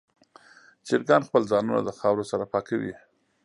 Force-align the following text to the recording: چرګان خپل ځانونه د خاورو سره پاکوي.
چرګان 0.87 1.21
خپل 1.27 1.41
ځانونه 1.51 1.81
د 1.83 1.89
خاورو 1.99 2.29
سره 2.31 2.43
پاکوي. 2.53 2.93